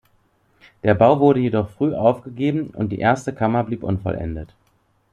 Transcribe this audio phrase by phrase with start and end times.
[0.81, 4.55] Der Bau wurde jedoch früh aufgegeben und die erste Kammer blieb unvollendet.